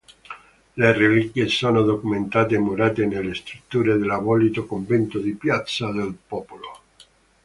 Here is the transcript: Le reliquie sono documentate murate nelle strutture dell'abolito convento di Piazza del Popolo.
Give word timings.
Le 0.81 0.93
reliquie 0.93 1.47
sono 1.47 1.83
documentate 1.83 2.57
murate 2.57 3.05
nelle 3.05 3.35
strutture 3.35 3.99
dell'abolito 3.99 4.65
convento 4.65 5.19
di 5.19 5.35
Piazza 5.35 5.91
del 5.91 6.17
Popolo. 6.27 6.71